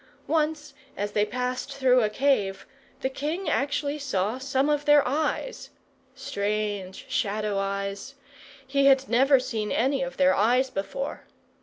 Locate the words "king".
3.09-3.47